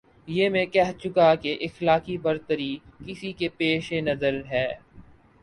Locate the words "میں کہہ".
0.49-0.91